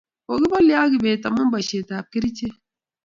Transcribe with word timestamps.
kokibolie 0.25 0.75
ak 0.81 0.89
kibet 0.91 1.23
amu 1.27 1.43
boishet 1.51 1.89
ab 1.97 2.05
kerichek 2.11 2.55